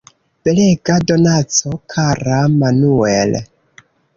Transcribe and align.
Belega 0.47 0.95
donaco, 1.11 1.75
kara 1.95 2.41
Manuel! 2.59 3.41